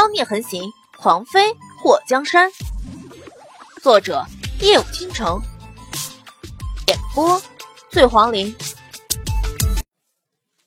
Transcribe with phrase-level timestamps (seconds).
[0.00, 2.50] 妖孽横行，狂妃祸江山。
[3.82, 4.24] 作者：
[4.62, 5.42] 夜舞倾城，
[6.88, 7.38] 演播：
[7.90, 8.56] 醉黄林。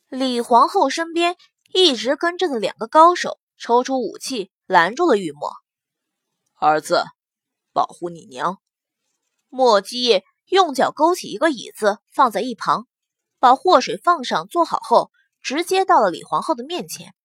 [0.08, 1.36] 李皇后身边
[1.74, 5.52] 一直跟着的两个高手抽出武器拦住了玉墨。
[6.60, 7.04] 儿子，
[7.74, 8.60] 保护你娘。
[9.50, 12.86] 莫姬用脚勾起一个椅子放在一旁，
[13.40, 15.10] 把祸水放上坐好后，
[15.42, 17.16] 直接到了李皇后的面前。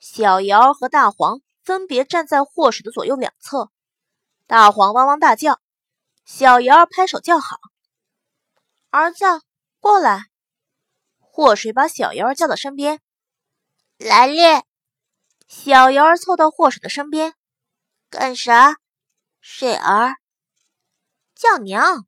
[0.00, 3.70] 小瑶和大黄分别站在祸水的左右两侧，
[4.46, 5.60] 大黄汪汪大叫，
[6.24, 7.58] 小瑶拍手叫好。
[8.88, 9.24] 儿子，
[9.78, 10.24] 过来！
[11.18, 13.00] 祸水把小瑶叫到身边，
[13.98, 14.64] 来了。
[15.46, 17.34] 小瑶凑到祸水的身边，
[18.08, 18.78] 干啥？
[19.40, 20.16] 水儿
[21.34, 22.06] 叫娘。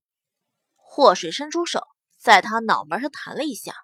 [0.77, 1.87] 祸水伸出手，
[2.19, 3.75] 在他脑门上弹了一下。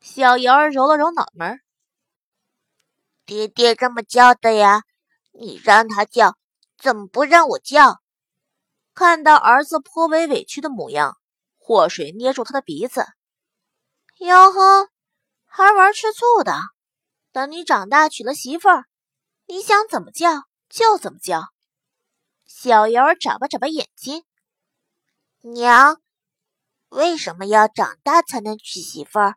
[0.00, 1.60] 小瑶揉了揉脑门。
[3.26, 4.82] 爹爹这么叫的呀，
[5.32, 6.36] 你让他叫，
[6.76, 8.00] 怎么不让我叫？
[8.92, 11.16] 看到儿子颇为委屈的模样，
[11.56, 13.06] 祸水捏住他的鼻子
[14.20, 14.88] ：“哟呵，
[15.46, 16.54] 还玩吃醋的？
[17.32, 18.84] 等你长大娶了媳妇儿，
[19.46, 21.48] 你想怎么叫就怎么叫。”
[22.46, 24.24] 小瑶眨巴眨巴眼睛
[25.40, 26.00] ：“娘，
[26.90, 29.34] 为什么要长大才能娶媳妇儿？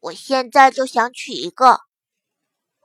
[0.00, 1.82] 我现在就想娶一个。”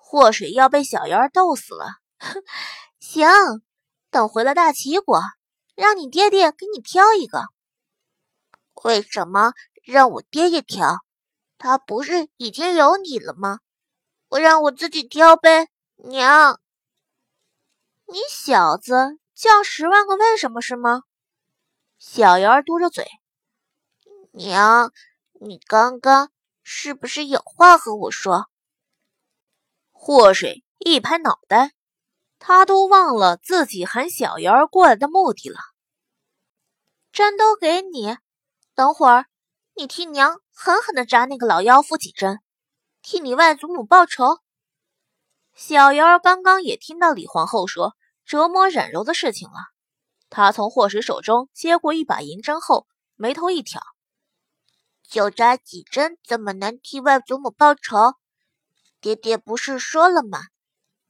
[0.10, 1.98] 祸水要被小瑶逗死了。
[2.98, 3.28] 行，
[4.10, 5.20] 等回了大齐国，
[5.76, 7.44] 让你爹爹给你挑一个。
[8.84, 9.52] 为什么
[9.84, 11.00] 让我爹爹挑？
[11.58, 13.60] 他不是已经有你了吗？
[14.30, 15.68] 我让我自己挑呗。
[15.98, 16.58] 娘，
[18.06, 21.04] 你小子叫十万个为什么是吗？
[22.00, 23.06] 小瑶嘟着嘴。
[24.32, 24.94] 娘，
[25.42, 26.32] 你刚刚
[26.64, 28.48] 是不是有话和我说？
[30.00, 31.74] 祸水一拍脑袋，
[32.40, 35.60] 他都忘了自己喊小瑶儿过来的目的了。
[37.12, 38.16] 针都给你，
[38.74, 39.26] 等会儿
[39.76, 42.40] 你替娘狠狠的扎那个老妖妇几针，
[43.02, 44.40] 替你外祖母报仇。
[45.56, 49.58] 小瑶儿刚刚也听到李皇后说折磨冉柔的事情了，
[50.30, 53.82] 她从祸水手中接过一把银针后，眉头一挑
[55.10, 58.14] ：“就扎几针，怎么能替外祖母报仇？”
[59.00, 60.40] 爹爹不是说了吗？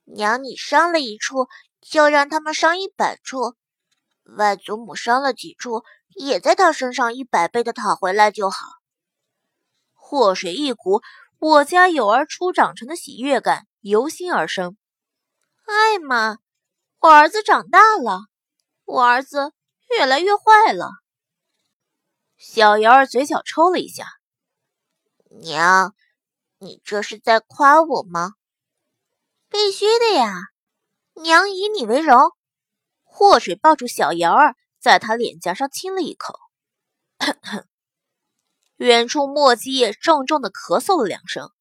[0.03, 1.47] 娘，你伤了一处，
[1.81, 3.55] 就让他们伤一百处。
[4.37, 5.83] 外祖母伤了几处，
[6.15, 8.57] 也在他身上一百倍的讨回来就好。
[9.93, 11.01] 祸水一股
[11.39, 14.77] 我家有儿初长成的喜悦感由心而生。
[15.65, 16.37] 哎妈，
[16.99, 18.27] 我儿子长大了，
[18.85, 19.53] 我儿子
[19.89, 20.91] 越来越坏了。
[22.37, 24.07] 小瑶儿嘴角抽了一下，
[25.41, 25.93] 娘。
[26.59, 28.33] 你这是在夸我吗？
[29.49, 30.33] 必须的呀！
[31.21, 32.31] 娘以你为荣。
[33.03, 36.39] 祸水抱住小瑶儿，在他脸颊上亲了一口。
[38.77, 41.51] 远处莫基业重重的咳嗽了两声，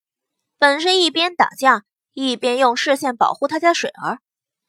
[0.58, 4.20] 本是一边打架一边用视线保护他家水儿，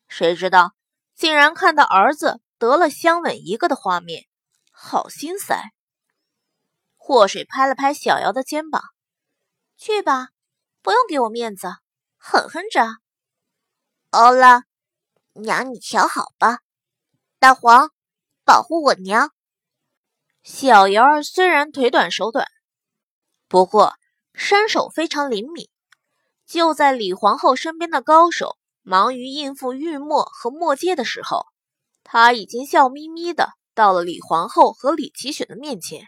[0.08, 0.74] 谁知道
[1.16, 4.28] 竟然看到儿子得了香吻一个的画面，
[4.72, 5.72] 好心塞。
[6.96, 8.84] 祸水拍了拍小瑶的肩膀。
[9.78, 10.30] 去吧，
[10.82, 11.68] 不用给我面子，
[12.18, 12.98] 狠狠扎。
[14.10, 14.64] 欧了，
[15.36, 16.62] 娘你瞧好吧。
[17.38, 17.92] 大黄，
[18.44, 19.32] 保护我娘。
[20.42, 22.48] 小瑶儿虽然腿短手短，
[23.48, 23.94] 不过
[24.34, 25.70] 身手非常灵敏。
[26.48, 31.46] 就在李皇后身边的高手忙于应付玉墨和墨阶的时候，
[32.04, 36.08] 他已经笑眯眯的到了李皇后和李奇雪的面前。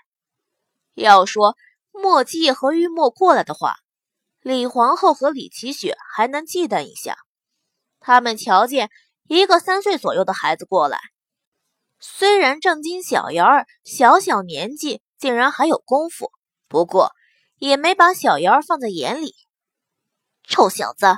[0.95, 1.55] 要说。
[1.91, 3.75] 莫季和玉墨过来的话，
[4.41, 7.17] 李皇后和李奇雪还能忌惮一下。
[7.99, 8.89] 他们瞧见
[9.27, 10.99] 一个三岁左右的孩子过来，
[11.99, 16.31] 虽然正经小瑶儿小小年纪竟然还有功夫，
[16.69, 17.11] 不过
[17.57, 19.35] 也没把小瑶儿放在眼里。
[20.43, 21.17] 臭小子，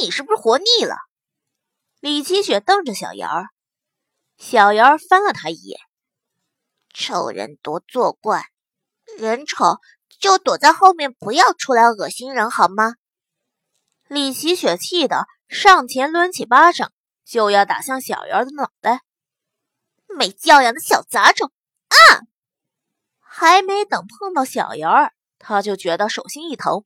[0.00, 0.96] 你是不是活腻了？
[2.00, 3.46] 李奇雪瞪着小瑶儿，
[4.36, 5.78] 小瑶儿翻了他一眼
[6.92, 8.44] ：“丑人多作怪，
[9.16, 9.76] 人丑。”
[10.18, 12.94] 就躲在后面，不要出来恶心人，好吗？
[14.08, 16.92] 李奇雪气得上前抡起巴掌，
[17.24, 19.02] 就要打向小瑶的脑袋。
[20.08, 21.52] 没教养的小杂种！
[21.88, 22.26] 啊！
[23.20, 26.84] 还没等碰到小瑶儿，他就觉得手心一疼，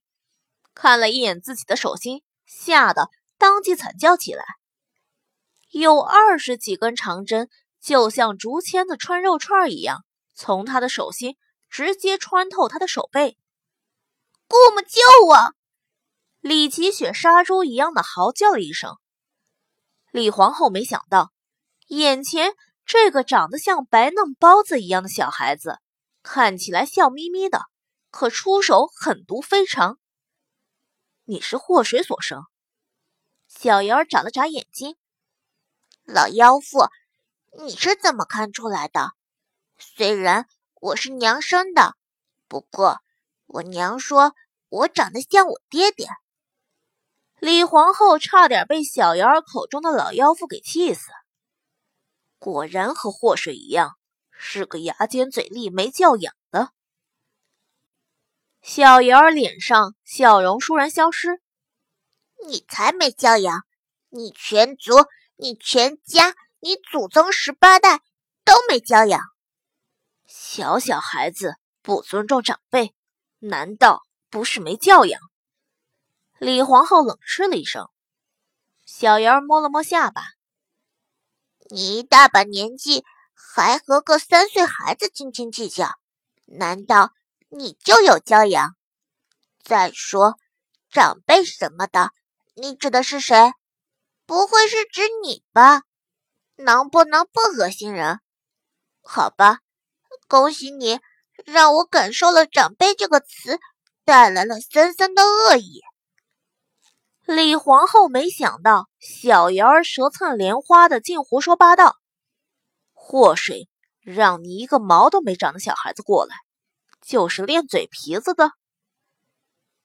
[0.75, 3.09] 看了一眼自己的手心，吓得
[3.39, 4.45] 当即惨叫起来。
[5.71, 7.49] 有二十几根长针，
[7.81, 10.05] 就像竹签子穿肉串一样，
[10.35, 11.37] 从他的手心。
[11.73, 13.39] 直接穿透他的手背，
[14.47, 15.55] 姑母救我！
[16.41, 18.99] 李奇雪杀猪一样的嚎叫了一声，
[20.11, 21.33] 李皇后没想到，
[21.87, 22.55] 眼前
[22.85, 25.79] 这个长得像白嫩包子一样的小孩子，
[26.23, 27.63] 看起来笑眯眯的，
[28.11, 29.99] 可出手狠毒非常。
[31.25, 32.43] 你是祸水所生？
[33.49, 34.99] 小瑶儿眨了眨眼睛。
[36.05, 36.91] 老妖妇，
[37.65, 39.13] 你是怎么看出来的？
[39.79, 40.47] 虽然
[40.83, 41.95] 我是娘生的，
[42.49, 43.03] 不过
[43.47, 44.35] 我娘说
[44.69, 46.09] 我长得像我爹爹。
[47.39, 51.13] 李皇后差点被小瑶儿口中的老妖妇给气死。
[52.41, 53.97] 果然和祸水一样，
[54.33, 56.73] 是个牙尖嘴利、没教养的。
[58.61, 61.41] 小瑶儿脸上笑容倏然消失。
[62.49, 63.63] 你才没教养！
[64.09, 64.95] 你全族、
[65.37, 67.99] 你全家、你祖宗十八代
[68.45, 69.32] 都没教养。
[70.35, 72.95] 小小孩子不尊重长辈，
[73.39, 74.01] 难道
[74.31, 75.21] 不是没教养？
[76.39, 77.91] 李皇后冷嗤了一声，
[78.87, 80.23] 小瑶儿摸了摸下巴
[81.69, 85.91] ：“你一大把年纪，还和个三岁孩子斤斤计较，
[86.47, 87.13] 难道
[87.51, 88.75] 你就有教养？
[89.63, 90.39] 再说，
[90.89, 92.11] 长辈什么的，
[92.55, 93.53] 你指的是谁？
[94.25, 95.83] 不会是指你吧？
[96.57, 98.21] 能不能不恶心人？
[99.03, 99.59] 好吧，
[100.29, 101.01] 恭喜你，
[101.45, 103.59] 让我感受了‘长辈’这个词
[104.05, 105.81] 带来了森森的恶意。”
[107.25, 111.97] 李皇后没想到小瑶儿舌灿莲花的，竟胡说八道。
[112.93, 113.69] 祸水
[114.01, 116.35] 让你一个毛都没长的小孩子过来，
[117.01, 118.53] 就是练嘴皮子的。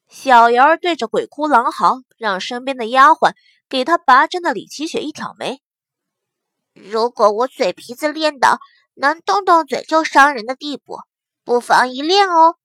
[0.07, 3.34] 小瑶儿对着鬼哭狼嚎，让身边的丫鬟
[3.69, 5.62] 给他拔针的李奇雪一挑眉
[6.74, 8.60] ：“如果我嘴皮子练到
[8.97, 10.99] 能动动嘴就伤人的地步，
[11.44, 12.57] 不妨一练哦。”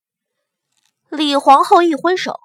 [1.09, 2.41] 李皇后一挥手，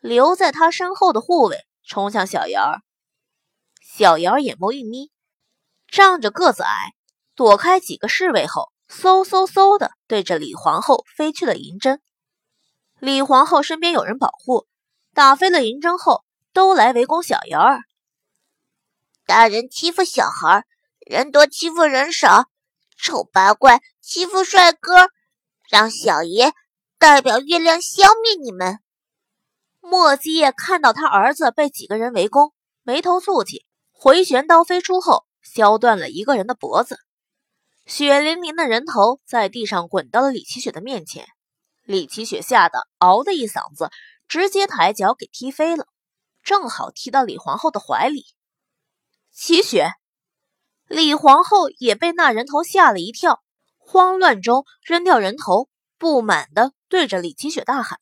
[0.00, 1.66] 留在她身后的护卫。
[1.82, 2.82] 冲向小瑶儿，
[3.82, 5.10] 小瑶儿眼眸一眯，
[5.88, 6.92] 仗着个子矮，
[7.34, 12.00] 躲开几个侍卫后，嗖嗖嗖的对着李皇后飞去了银针。
[13.00, 14.68] 李皇后身边有人保护，
[15.12, 17.80] 打飞了银针后，都来围攻小瑶儿。
[19.26, 20.64] 大人欺负小孩，
[21.00, 22.49] 人多欺负人少，
[23.02, 25.08] 丑八怪欺负帅哥，
[25.70, 26.52] 让小爷
[26.98, 28.78] 代表月亮消灭你们。
[29.80, 32.52] 莫基叶看到他儿子被几个人围攻，
[32.82, 36.98] 眉头蹙起，回旋刀飞出后，削断了一个人的脖子。
[37.86, 41.26] 血淋淋的人头在地上滚到了李奇雪的面前，
[41.82, 43.90] 李奇雪吓得嗷的一嗓子，
[44.28, 45.86] 直接抬脚给踢飞了，
[46.42, 48.26] 正好踢到李皇后的怀里。
[49.32, 49.90] 奇雪，
[50.90, 53.44] 李皇后也被那人头吓了一跳，
[53.78, 58.00] 慌乱中扔掉人头，不满的对着李奇雪大喊。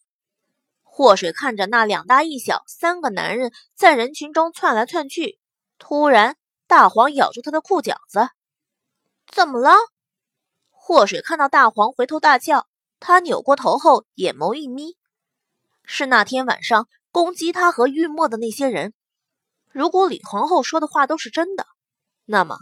[0.82, 5.38] 祸水看着那两大一小三个男人在人群中窜来窜去，
[5.78, 8.30] 突然大黄咬住他的裤脚子，
[9.30, 9.74] 怎么了？
[10.70, 12.66] 祸水看到大黄回头大叫，
[13.00, 14.96] 他扭过头后眼眸一眯，
[15.84, 18.94] 是那天晚上攻击他和玉墨的那些人。
[19.70, 21.66] 如果李皇后说的话都是真的，
[22.24, 22.56] 那么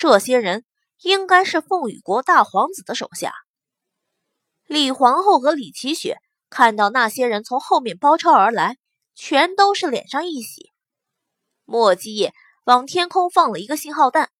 [0.00, 0.64] 这些人
[1.02, 3.34] 应该是凤羽国大皇子的手下。
[4.64, 6.16] 李皇后和李奇雪。
[6.48, 8.76] 看到那些人从后面包抄而来，
[9.14, 10.72] 全都是脸上一喜。
[11.64, 14.32] 莫基叶往天空放了一个信号弹。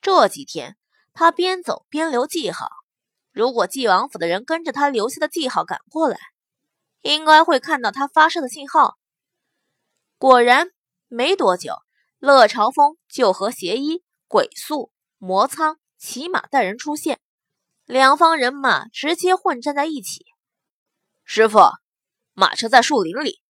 [0.00, 0.76] 这几天
[1.12, 2.68] 他边走边留记号，
[3.30, 6.18] 如果纪王府的人跟着他留下的记号赶过来，
[7.02, 8.96] 应该会看到他发射的信号。
[10.18, 10.72] 果然，
[11.06, 11.76] 没多久，
[12.18, 17.20] 乐朝风就和邪医、鬼宿、魔苍骑马带人出现，
[17.84, 20.26] 两方人马直接混战在一起。
[21.24, 21.58] 师傅，
[22.32, 23.40] 马车在树林里。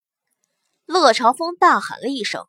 [0.84, 2.46] 乐朝风大喊了一声。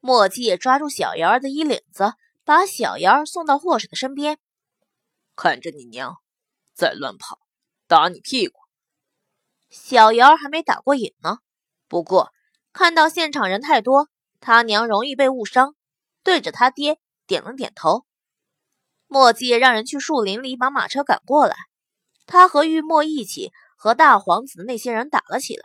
[0.00, 2.14] 墨迹也抓住小瑶儿的衣领子，
[2.44, 4.38] 把小瑶儿送到霍水的身边。
[5.34, 6.16] 看着你娘，
[6.72, 7.40] 再乱跑，
[7.86, 8.58] 打你屁股。
[9.68, 11.38] 小瑶儿还没打过瘾呢，
[11.86, 12.32] 不过
[12.72, 14.08] 看到现场人太多，
[14.40, 15.74] 他娘容易被误伤，
[16.22, 18.04] 对着他爹点了点头。
[19.06, 21.56] 墨迹让人去树林里把马车赶过来，
[22.26, 23.52] 他和玉墨一起。
[23.78, 25.62] 和大皇子的那些人打了起来。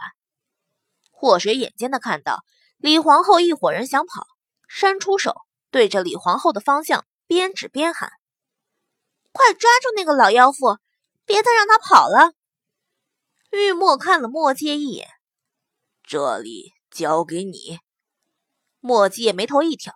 [1.12, 2.44] 祸水眼尖的看到
[2.76, 4.28] 李皇后一伙人想跑，
[4.68, 5.34] 伸出手
[5.72, 8.12] 对着李皇后的方向边指边喊
[9.32, 10.78] ：“快抓住那个老妖妇，
[11.26, 12.34] 别再让他跑了！”
[13.52, 15.08] 玉墨看了墨界一眼
[16.04, 17.80] ：“这里交给你。”
[18.82, 19.94] 墨界眉头一挑：“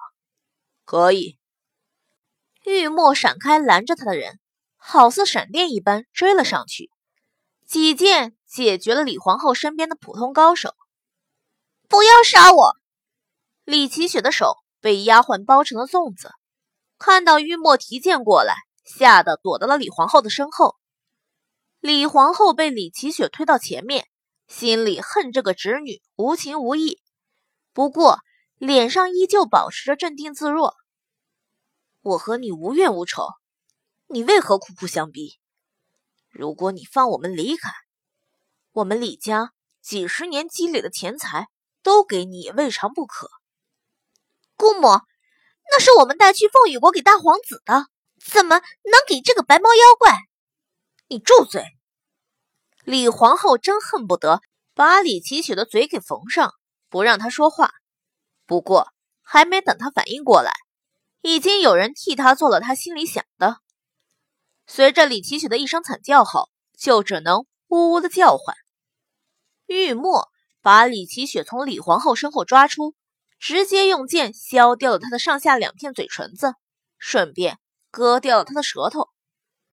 [0.86, 1.38] 可以。”
[2.66, 4.40] 玉墨闪开拦着他的人，
[4.78, 6.90] 好似闪电一般追了上去。
[7.68, 10.74] 几剑解决了李皇后身边的普通高手。
[11.88, 12.76] 不要杀我！
[13.64, 16.32] 李奇雪的手被丫鬟包成了粽子。
[16.98, 20.76] 看到玉墨提剑过来，吓得躲到了李皇后的身后。
[21.80, 24.08] 李皇后被李奇雪推到前面，
[24.48, 27.00] 心里恨这个侄女无情无义，
[27.74, 28.20] 不过
[28.58, 30.76] 脸上依旧保持着镇定自若。
[32.06, 33.30] 我和你无怨无仇，
[34.06, 35.40] 你为何苦苦相逼？
[36.30, 37.72] 如果你放我们离开，
[38.74, 41.48] 我们李家几十年积累的钱财
[41.82, 43.32] 都给你，也未尝不可。
[44.56, 44.88] 姑母，
[45.72, 47.88] 那是我们带去凤羽国给大皇子的，
[48.24, 50.16] 怎么能给这个白毛妖怪？
[51.08, 51.66] 你住嘴！
[52.84, 54.42] 李皇后真恨不得
[54.76, 56.54] 把李奇雪的嘴给缝上，
[56.88, 57.72] 不让她说话。
[58.46, 58.94] 不过
[59.24, 60.54] 还没等她反应过来，
[61.26, 63.58] 已经有人替他做了他心里想的。
[64.68, 68.56] 随着李奇雪的一声惨叫后，就只能呜呜的叫唤。
[69.66, 70.30] 玉墨
[70.62, 72.94] 把李奇雪从李皇后身后抓出，
[73.40, 76.54] 直接用剑削掉了她的上下两片嘴唇子，
[77.00, 77.58] 顺便
[77.90, 79.10] 割掉了她的舌头。